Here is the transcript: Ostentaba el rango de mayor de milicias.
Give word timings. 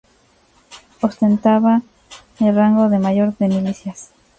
Ostentaba 1.01 1.83
el 2.39 2.55
rango 2.55 2.89
de 2.89 2.97
mayor 2.97 3.37
de 3.37 3.47
milicias. 3.49 4.09